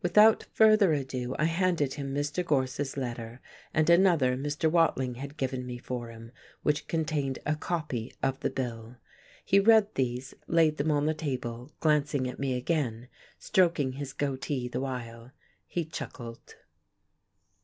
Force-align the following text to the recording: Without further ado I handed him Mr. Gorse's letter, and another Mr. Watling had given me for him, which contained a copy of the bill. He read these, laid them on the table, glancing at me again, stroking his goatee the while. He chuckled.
Without 0.00 0.44
further 0.52 0.92
ado 0.92 1.34
I 1.40 1.46
handed 1.46 1.94
him 1.94 2.14
Mr. 2.14 2.46
Gorse's 2.46 2.96
letter, 2.96 3.40
and 3.74 3.90
another 3.90 4.36
Mr. 4.36 4.70
Watling 4.70 5.16
had 5.16 5.36
given 5.36 5.66
me 5.66 5.76
for 5.76 6.10
him, 6.10 6.30
which 6.62 6.86
contained 6.86 7.40
a 7.44 7.56
copy 7.56 8.14
of 8.22 8.38
the 8.38 8.48
bill. 8.50 8.94
He 9.44 9.58
read 9.58 9.92
these, 9.96 10.34
laid 10.46 10.76
them 10.76 10.92
on 10.92 11.06
the 11.06 11.14
table, 11.14 11.72
glancing 11.80 12.28
at 12.28 12.38
me 12.38 12.54
again, 12.56 13.08
stroking 13.40 13.94
his 13.94 14.12
goatee 14.12 14.68
the 14.68 14.80
while. 14.80 15.32
He 15.66 15.84
chuckled. 15.84 16.54